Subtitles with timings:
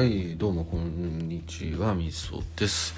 [0.00, 2.94] はいどうもこんにちはみそです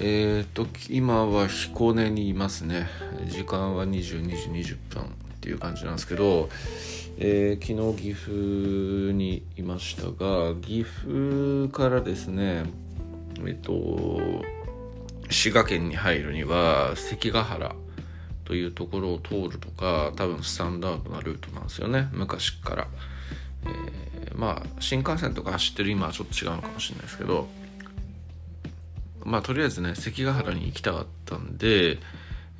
[0.00, 2.88] えっ、と今は彦根にいますね
[3.26, 5.06] 時間は22時20分っ
[5.42, 6.48] ていう感じなんですけど、
[7.18, 8.32] えー、昨日岐阜
[9.12, 12.64] にいましたが岐阜からですね
[13.46, 14.42] えっ、と
[15.28, 17.76] 滋賀県に入るには関ヶ原
[18.46, 22.88] というところを通るとか多分スタンダードなルートなんですよね昔から。
[23.66, 27.48] えー、まあ新幹線とか走ってる今はちょっと違うのかもしれないですけど
[29.24, 31.98] まあとりあえずね関ヶ原に行きたかったんで、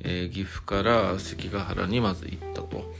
[0.01, 2.93] えー、岐阜から関ヶ原にまず行ったと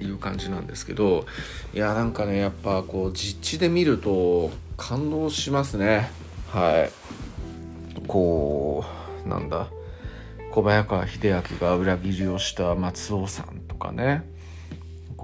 [0.00, 1.26] いう感じなんですけど
[1.72, 6.10] いやなんかねやっぱこう実地で見ると感動しますね。
[6.50, 6.90] はい。
[8.08, 8.84] こ
[9.24, 9.68] うなんだ
[10.50, 14.24] 小早川秀明が裏切りをした松尾さんとかね。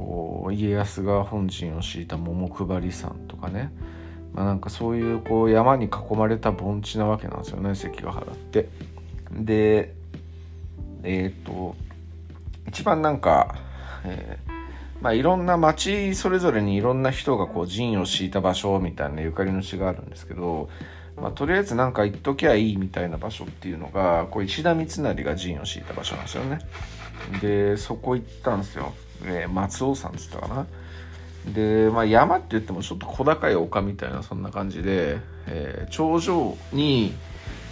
[0.00, 3.70] こう家康が本陣を敷いた桃配山とかね、
[4.32, 8.68] まあ、なんかそういうこう山に囲まれた盆地なわけなんですよね関ヶ原って。
[9.30, 9.94] で
[11.02, 11.76] えっ、と
[12.68, 13.56] 一番なんか、
[14.04, 20.68] えー、まあ、いろんな町それぞれにいろんな人がこう陣を敷いた場所みたいなゆかりの地があるんですけど、
[21.16, 26.58] まあ、とりあえずなんか行っときゃいいみたいな場所っていうのがこう石田三成が陣を敷いた場所なんですよね。
[27.42, 28.94] でそこ行ったんですよ。
[29.24, 30.66] えー、松尾山っつったかな。
[31.52, 37.14] で、まあ、山って言ってもちょっと小高い丘みたいなそんな感じで、えー、頂上に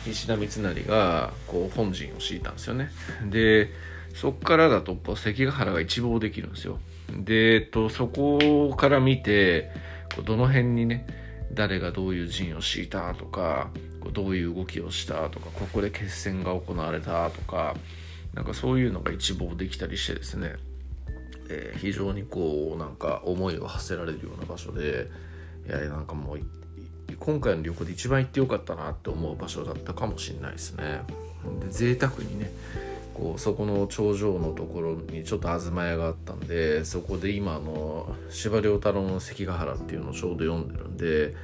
[0.06, 2.90] 石田三成がこう本陣を敷いたんですよね。
[3.28, 3.70] で
[4.14, 6.78] そこからだと関ヶ原が一望できるんですよ。
[7.24, 9.70] で、えっと、そこから見て
[10.24, 11.06] どの辺にね
[11.52, 13.70] 誰がどういう陣を敷いたとか
[14.12, 17.74] どういう動きをしたとかここで決戦が行われたとか
[18.34, 20.54] なんかそういうのが一望できたりしてですね。
[21.48, 25.08] えー、非常にこうなんか思いを馳せられるような場所で
[25.66, 26.40] いやなんかもう
[27.18, 31.02] 今回の旅行で一番行ってよかったなって思う場所だったかもしれないですね。
[31.60, 32.50] で贅沢にね
[33.14, 41.34] こうそこの頂上のところにちょっと東屋があったんでそこで今の司馬太郎の関ヶ原っていうのをちょうど読んでるんで、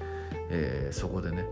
[0.50, 1.44] えー、そこでね、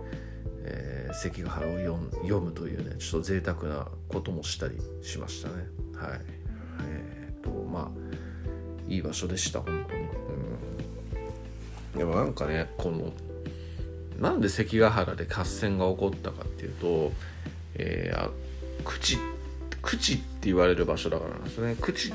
[0.64, 1.78] えー、関ヶ原を
[2.22, 5.54] 読むというねちょっと贅沢なこともしたりしましたね
[5.96, 6.20] はい
[6.84, 8.11] えー、とまあ
[8.92, 10.02] いい場所でした本当に、
[11.92, 13.12] うん、でもなんかねこの
[14.18, 17.12] なんで関ヶ原で合戦が起こったかっていうと、
[17.74, 18.30] えー、
[18.84, 19.18] 口
[19.82, 21.76] 口って言われる場所だからなんですね。
[21.80, 22.12] 口っ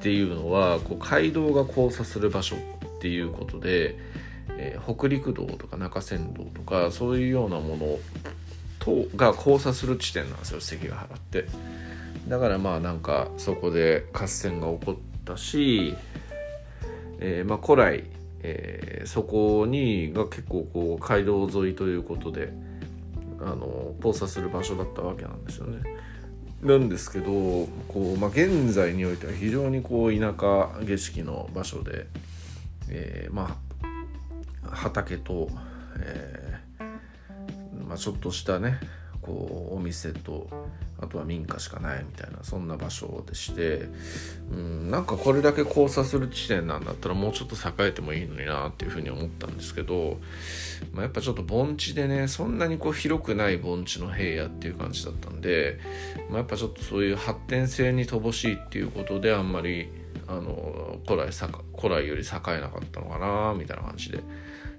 [0.00, 2.58] ていうのはこう街道が交差する場所っ
[3.00, 3.98] ていうことで、
[4.50, 7.98] えー、北陸道とか中山道とかそういうようなもの
[8.78, 11.46] とが交差する地点なんですよ関ヶ原って。
[12.28, 15.96] だからまあなんかそこで合戦が起こったし
[17.20, 18.04] えー、まあ、古来、
[18.40, 22.52] えー、そこにが結構こう街道沿いということで
[23.40, 25.80] あの交差する場所だったわけなんですよね。
[26.62, 27.26] なんですけど
[27.86, 32.06] こう、まあ、現在においては非常にこう田舎景色の場所で、
[32.88, 33.58] えー、ま
[34.62, 35.48] あ畑と、
[36.00, 38.78] えーまあ、ちょっとしたね
[39.22, 40.48] こうお店と
[41.00, 43.88] あとは民家しかないみたいなそんな場所でして
[44.50, 50.18] うんなんかこれだけ交差する地点なんだったらもうちょっと栄えてもいいのになっていうふうに思ったんですけど、
[50.92, 55.78] まあ、やっぱちょっと盆地でねそんなにこう広くない盆地の平野っていう感じだったんで、
[56.30, 59.88] まあ、やっぱちょっとそういう発展性に乏しいっていうことであんまり
[60.26, 61.32] あの古来
[61.76, 64.20] 古来より栄えなかったのかなみたいな感じで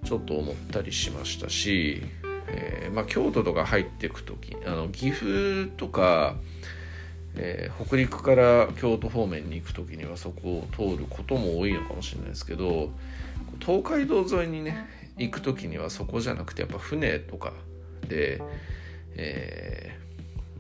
[0.04, 2.04] ちょっと思ったりしましたし
[2.52, 6.36] えー、まあ、京都とか入っていく時あの岐阜とか、
[7.36, 12.90] えー、北陸から京都方面に行く時にはそこを通ることも多いのかもしれないですけど
[13.60, 14.88] 東海道沿いにね
[15.18, 17.54] 行く時にはそこじゃなくてやっぱ船とか
[18.08, 18.42] で、
[19.16, 19.98] え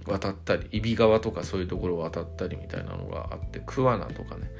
[0.05, 4.51] ー、渡ったり揖斐川とかそういうところを渡ったりみたいなのがあって桑名とかね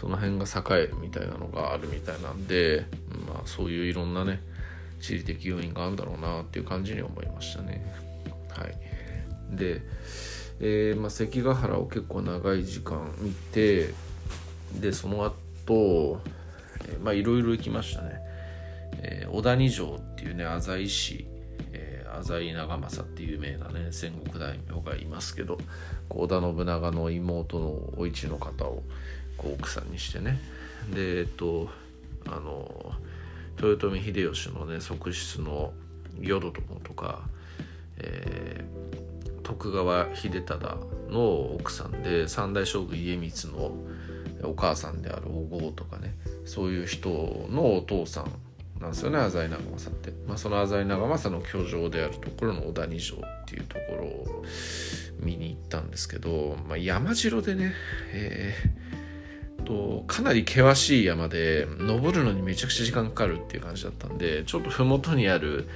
[0.00, 2.86] その辺が栄えるみたいなのがあるみたいなんで、
[3.28, 4.40] まあ、そういういろんなね
[5.02, 7.84] 地理的要因があるんだろうなっていう感じに思いましたね。
[8.48, 9.82] はい、で、
[10.60, 13.92] えー、まあ、関ヶ原を結構長い時間見て
[14.80, 16.20] でその後、
[16.86, 18.20] えー、まあいろいろ行きましたね。
[19.04, 21.26] えー、小谷城っていうね浅井市
[22.20, 25.58] 浅井長政っていう有名なね戦国大名がいますけど
[26.10, 27.66] 織田信長の妹の
[27.96, 28.82] お市の方を
[29.36, 30.38] こう奥さんにしてね
[30.94, 31.68] でえっと
[32.26, 32.92] あの
[33.60, 35.72] 豊臣秀吉のね側室の
[36.20, 37.22] 淀殿とか、
[37.98, 40.76] えー、徳川秀忠
[41.08, 43.74] の奥さんで三代将軍家光の
[44.44, 46.14] お母さんであるお郷とかね
[46.44, 47.08] そういう人
[47.50, 48.32] のお父さん
[48.80, 54.44] なんですよね浅井長政って、まあ、その浅井長政の居城であるところの小谷城っていうところを
[55.20, 57.72] 見に行ったんですけど、まあ、山城でね、
[58.12, 58.81] えー、
[59.72, 65.66] とかなり険しい山で登るのにめちゃくちゃ時間かかるっていう感じだったんでちょっと麓にある、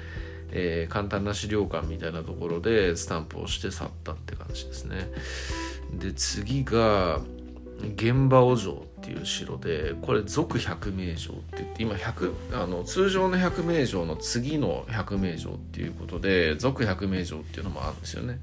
[0.52, 5.10] えー、簡単な資料館みたいなところでスタンプをして去ったって感じですね。
[5.94, 7.20] で次が
[7.94, 18.40] 現場お城っていう城でこれ続百名城って言って今100あの通常の百名城の次の百名城っていうことで続百名城っていうのもあるんですよね。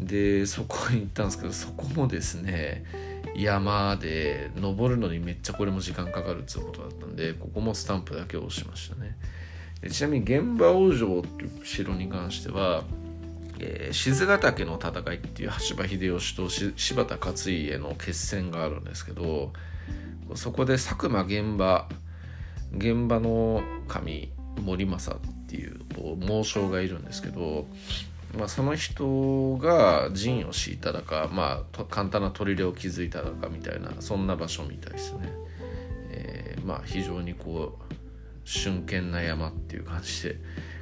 [0.00, 2.84] でそこに行ったんですけどそこもですね
[3.36, 9.16] 山で登るのにめっちゃこれも時間かかるっていうことだったんでここもスタンプだけを押しましたね。
[9.90, 12.82] ちなみに現場王城っていう城に関しては
[13.62, 19.52] えー、静ヶ岳の戦いっていう羽柴秀吉と柴田勝家の決戦があるんですけど
[20.34, 21.86] そこで佐久間現場
[22.74, 24.32] 現場の神
[24.62, 25.80] 森政っていう
[26.16, 27.66] 猛将がいるんですけど、
[28.36, 35.32] まあ、その人が陣を敷いただか、まあ、簡単な砦を築いただかみたいなそんな場所みたいですね。
[36.10, 37.94] えー、まあ非常にこう
[38.44, 40.36] 峻健な山っていう感じで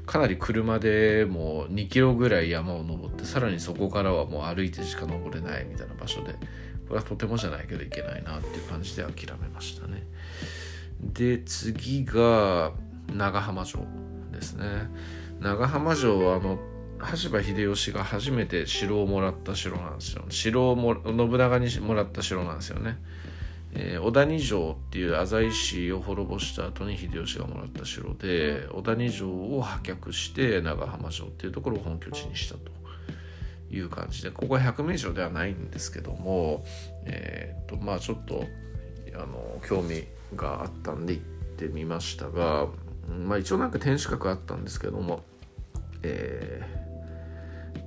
[0.06, 6.32] かなり車でもう2キロぐらい山を登ってさらにそこからはもう歩いてしか登れないみたいな場所で
[6.88, 10.06] これはとてもじゃないけどいけないなっていう感じで諦めましたね
[11.02, 12.72] で次が
[13.12, 13.84] 長浜城
[14.32, 14.64] ですね
[15.40, 16.58] 長浜城はあの
[16.98, 20.24] 羽柴秀吉が初めて城をもらった城なんですよ。
[20.28, 22.98] 城をも信長にもらった城なんですよね。
[23.74, 32.78] えー、小谷城っていう浅井市を滅ぼした後に秀吉がもらった城で小谷城を破却して長浜城っていうところを本拠地にしたと。
[33.70, 36.64] いう感じでここは百名城ではないんですけども
[37.04, 38.46] えー、っとまあちょっと
[39.14, 42.68] あの興味があったんで行ってみましたが
[43.26, 45.22] まあ一応なんか天守閣あったんですけども
[46.02, 46.88] えー、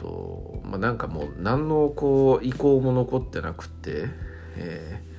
[0.01, 4.06] とまあなんかもう何のこう意向も残ってなくて
[4.57, 5.12] えー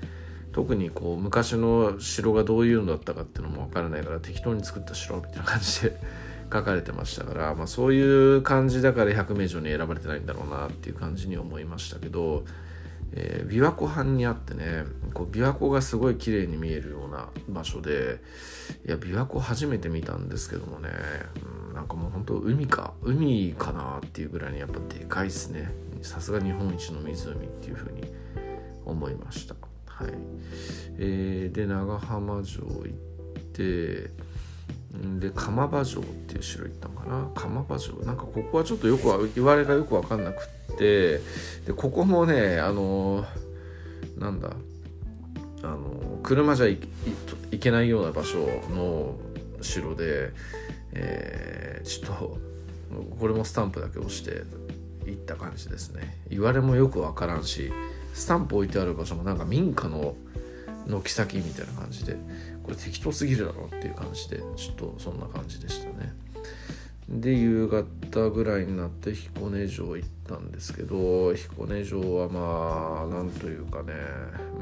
[0.52, 5.96] 特にこう昔の城がどういうのだったかっていうのも分からないから適当に作った城みたいな感じで
[6.52, 12.44] 書かれてましたから、まあ、そういう感じだから百名城に選ばれてないんだろうなっていう感じに思いましたけど、
[13.14, 18.20] えー、琵琶湖畔にあってねこう琵琶湖がすごい綺麗に見えるような場所で
[18.86, 20.88] いや琵琶湖初めて見たんですけどもね、
[21.68, 25.70] うん、なんかもう本当海か海かなっていうぐらいにやっぱでかいっすね。
[26.02, 28.02] さすが日本一の湖っていうふうに
[28.84, 29.54] 思いました。
[29.86, 30.12] はい。
[30.98, 34.10] えー、で長浜城行って
[35.20, 37.30] で釜場城っていう城行ったのかな。
[37.34, 37.96] 釜場城。
[38.04, 41.20] なんかここはちょっとよく言われがよく分かんなくってで
[41.76, 43.24] ここもねあの
[44.18, 44.50] なんだ
[45.62, 46.78] あの車じゃ行
[47.58, 48.38] けないような場所
[48.70, 49.16] の
[49.60, 50.30] 城で、
[50.92, 52.38] えー、ちょっと
[53.18, 54.42] これもスタンプだけ押して
[55.06, 56.18] 行った感じですね。
[56.28, 57.72] 言われもよく分からんし
[58.14, 60.16] スタンプ置いてある場所もなんか民家の
[60.86, 62.16] 軒先みたいな感じで
[62.62, 66.12] これ適当すぎるだろうっていう感じでちょっとそんな感じでしたね。
[67.12, 73.92] で夕方ぐらいになって彦根城行ったんですけど彦根城はまあなんというかね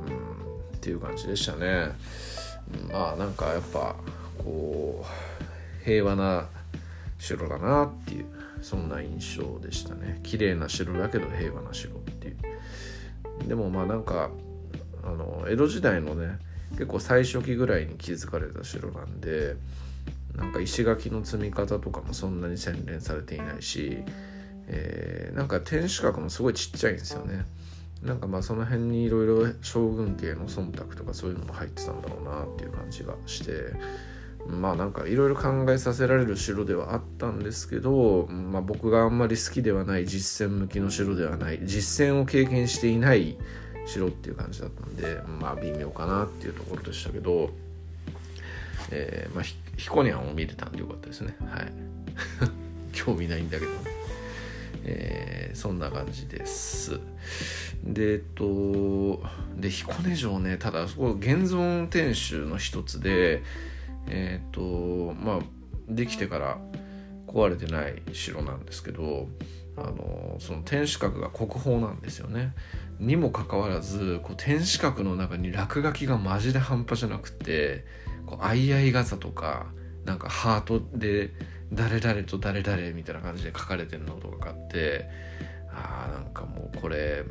[0.08, 1.92] うんっていう感じでしたね。
[2.90, 3.94] まあなんかやっぱ
[4.38, 6.48] こう平和な
[7.18, 8.26] 城だなっていう
[8.62, 10.20] そんな印象でしたね。
[10.22, 12.36] 綺麗な城だけど平和な城っていう。
[13.48, 14.30] でもまあなんか
[15.04, 16.38] あの江戸時代のね
[16.72, 19.56] 結構最初期ぐらいに築かれた城なんで
[20.40, 24.02] なんか石垣の積み方とかもそんなに洗練されていないし、
[24.66, 27.44] えー、なんか天守閣もすごいちっちゃいんですよね。
[28.02, 33.74] なんかまあその辺にいろいろ将軍家の忖度とかそういうのも入ってたんだろうなっていう感じがして
[34.46, 43.36] まあなんかいろいろ考えさせられる城ではあったんですけど、まあ、僕があんまり好きではない実践向きの城ではない実践を経験していない
[43.84, 47.50] 城っていう感じだったんでまあ微妙かなっていうところでしたけど、
[48.90, 49.44] えー、まあ
[49.80, 51.34] ひこにゃんを見れたんでよかったですね。
[51.40, 51.72] はい。
[52.92, 53.72] 興味ないんだけど、
[54.84, 57.00] えー、そんな感じです。
[57.82, 59.22] でえっと
[59.56, 63.42] で彦根城ねただそこ現存天守の一つで
[64.06, 65.38] えっ、とまあ
[65.88, 66.58] できてから
[67.26, 69.28] 壊れてない城なんですけど
[69.78, 72.52] あのその天守閣が国宝なんですよね。
[72.98, 77.86] にもかかわらずこう天守閣の中に落書きがマジで半端じゃなくて
[78.30, 79.66] こう相合い傘とか
[80.04, 81.32] なんかハートで
[81.72, 85.06] 誰々と誰々みたいな感じで書かれてるのとかがあって
[85.72, 87.24] あーなんかもうこれ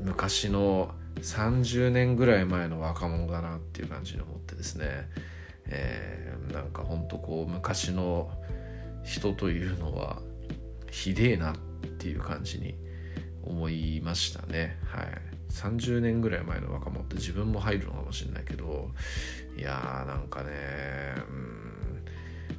[0.00, 5.08] 昔の30年ぐらい前の若者だなっていう感じに思ってですね。
[5.68, 8.30] えー、なんかほんとこう昔の
[9.02, 10.20] 人というのは
[10.90, 11.56] ひでえなっ
[11.98, 12.74] ていう感じに
[13.42, 14.78] 思いましたね。
[14.84, 15.35] はい。
[15.50, 18.90] 30年ぐらい前の若者って自分も入るのかもしれないけど
[19.56, 20.50] いやーなんかね
[21.28, 21.66] うん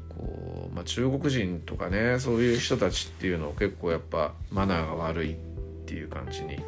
[0.10, 5.36] こう、まあ、中国人とかねそういう人たちっていうのを結構やっぱマナーが悪いっ
[5.86, 6.60] ていう感じに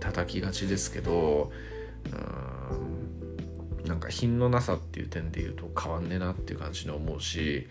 [0.00, 1.52] 叩きがちですけど
[2.12, 3.08] うん
[3.88, 7.66] なんか品のなさっていう点で言うと変わんねえなっていう感じに思うし、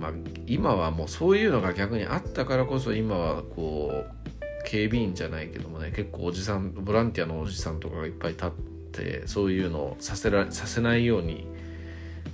[0.00, 0.12] まあ、
[0.46, 4.04] 今はもうそういうのが逆にあったからこそ今はこ
[4.40, 8.50] う警備員じゃないけどもね結構おじさんボランティアのおじさんとかがいっぱい立っ
[8.92, 11.46] てそういうのをさせらさせないように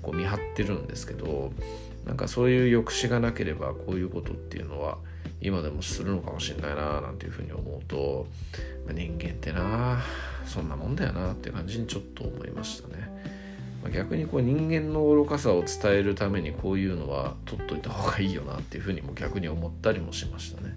[0.03, 1.53] こう見張ってるんですけど
[2.05, 4.99] なんかそういう抑止がなければこういうことっていうのは
[5.41, 8.27] 今でもするのかもしれないななんていうふうに思うと、
[8.87, 10.01] まあ、人間ってな
[10.47, 13.09] そんなもんだよなって感じにちょっと思いましたね。
[13.83, 20.77] ま、逆にこう人間の愚かさを伝えるためにこういうのは取っといた方がいいよなっていうふうにも逆に思ったりもしましたね。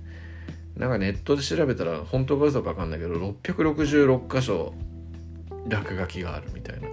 [0.82, 4.74] なんかネットで調べたら本当か嘘か分かんないけど666箇所
[5.68, 6.88] 落書きがあるみたいな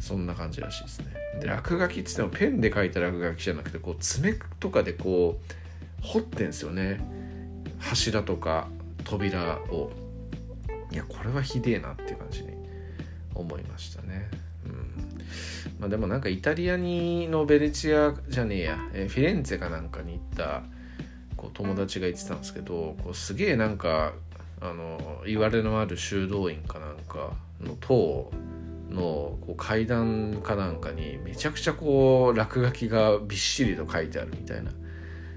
[0.00, 1.06] そんな感じらしいですね。
[1.40, 7.00] で落書きっつってもペンで書いた落書きじゃなくてこう爪とかでこう彫ってんすよね。
[7.78, 8.68] 柱とか
[9.02, 9.90] 扉を。
[10.90, 12.50] いやこれはひでえなっていう感じに
[13.34, 14.28] 思いましたね。
[14.66, 15.18] うん。
[15.80, 20.64] まあでもなんかイタリアにのベネチアじゃねえや、えフィレンツェかなんかに行った
[21.42, 24.12] こう友達が言ってたんですけどこうすげえなんか
[24.60, 28.30] あの言われのある修道院かなんかの塔
[28.88, 34.70] のこう階段かなんかにめちゃくちゃこう落書きがびっしりと書いてあるみたいな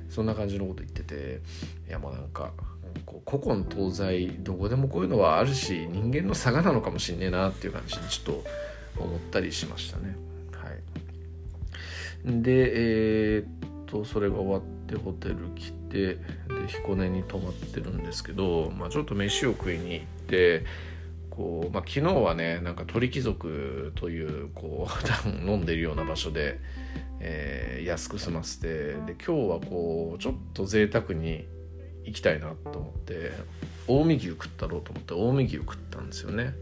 [0.09, 1.41] そんな感じのこと言ってて
[1.87, 2.51] いやもうなんか
[3.05, 8.43] こう古今東西どこでもこういうのはあるし人間の差がなのかもしんねえなっていう感じにちょっと
[9.01, 10.15] 思ったりしましたね。
[10.53, 10.71] は
[12.31, 13.47] い、でえー、っ
[13.87, 16.19] とそれが終わってホテル来てで
[16.67, 20.65] 彦根に泊まってるんですけど、まあ、ちょっと飯を食いに行って
[21.31, 24.87] こう、まあ、昨日はねなんか鳥貴族というこ
[25.25, 26.59] う飲んでるような場所で、
[27.19, 31.47] えー、安く済ませてで今日はこうちょっと贅沢に
[32.03, 33.31] 行きたいなと思って
[33.87, 36.53] 近江牛食ったろうと思って近江牛食ったんですよね。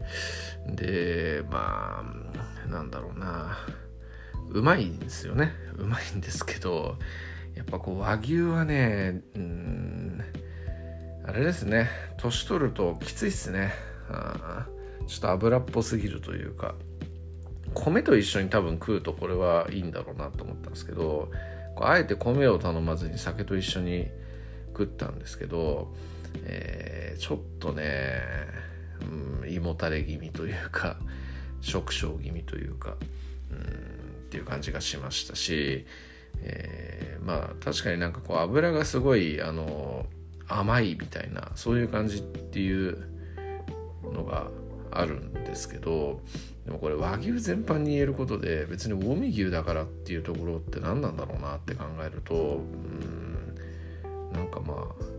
[0.66, 2.04] でま
[2.66, 3.58] あなんだろうな。
[4.50, 5.52] うまいんですよね。
[5.76, 6.96] うまいんですけど
[7.54, 10.20] やっぱこう和牛はねうん
[11.26, 11.88] あれですね。
[12.18, 13.72] 年取るときついっすね。
[14.10, 14.66] あ
[15.06, 16.74] ちょっと油っぽすぎるというか。
[17.74, 21.30] 米と一緒に多分食うとこれはいいんだろうなと思ったんですけど
[21.76, 24.08] あえて米を頼まずに酒と一緒に
[24.68, 25.92] 食ったんですけど、
[26.44, 28.20] えー、ちょっとね、
[29.42, 30.96] うん、胃もたれ気味というか
[31.60, 32.96] 食傷気味というか、
[33.50, 33.60] うん、っ
[34.30, 35.86] ていう感じがしましたし
[36.42, 40.06] えー、まあ確かになんかこう油がすごいあの
[40.48, 43.06] 甘いみたいなそういう感じっていう
[44.12, 44.48] のが
[44.90, 46.20] あるんですけど
[46.64, 53.54] でもこれ和牛全般に言えることで別に近江牛だからっていうところって何なんだろうなって考えるとうん
[54.32, 55.14] なんかまあ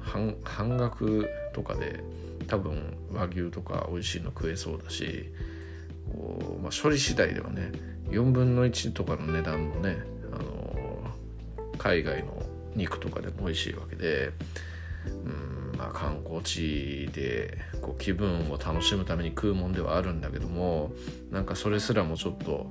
[0.00, 2.02] 半半額とかで
[2.46, 5.32] 多分和牛とか美味しいの食えそうだし
[6.12, 7.72] こう、まあ、処理次第ではね
[8.10, 9.98] 4分の1とかの値段のね
[11.80, 12.42] 海外の
[12.76, 14.32] 肉とかでも美味しいわけで
[15.24, 20.92] うんまあ観光地でこう気分を楽しむために食うもんではあるんだけども
[21.30, 22.70] なんかそれすらもちょっと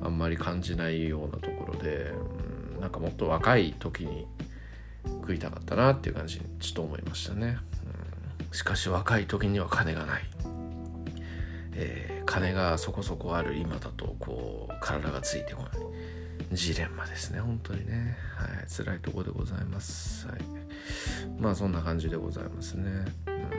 [0.00, 2.12] あんまり感じないようなところで
[2.74, 4.28] うんなんかもっと若い時に
[5.04, 7.58] 食いたかったなっていう感じにちょっと思いましたね、
[8.48, 10.22] うん、しかし若い時には金がない、
[11.74, 15.95] えー、金がそこそこある今だとこう体がついてこない。
[16.52, 18.16] ジレンマですね本当にね。
[18.36, 20.26] はい辛いとこでございます。
[20.28, 20.40] はい。
[21.40, 23.50] まあそんな感じでございますね、うん。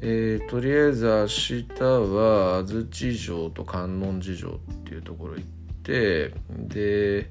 [0.00, 5.46] えー、とりあえず明日は安土城と観音寺城っていうところ行っ
[5.82, 7.30] てで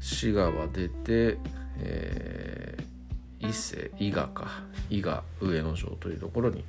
[0.00, 1.38] 滋賀は出て、
[1.78, 4.62] えー、伊勢伊賀か。
[4.90, 6.64] 伊賀上野城というところに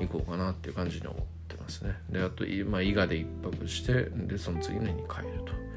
[0.00, 1.94] 行こうかなっていう感じに思ってますね。
[2.10, 5.71] であと、まあ、伊賀で一泊してでその次の日に帰ると。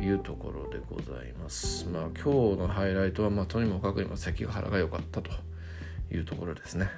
[0.00, 1.86] いうところでございます。
[1.88, 5.30] まあ今日のハイライトは、まあ、とにもかくにも関ヶ原が良かったと
[6.12, 6.88] いうところですね。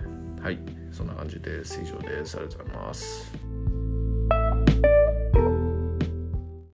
[0.41, 0.59] はい、
[0.93, 1.81] そんな感じです。
[1.83, 2.37] 以上です。
[2.37, 3.60] ありがとうございます。